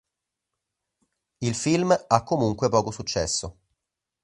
Il 1.41 1.53
film, 1.53 1.95
ha 2.09 2.23
comunque 2.23 2.69
poco 2.69 2.89
successo. 2.89 3.57